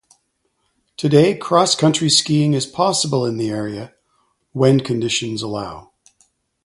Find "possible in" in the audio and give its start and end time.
2.65-3.37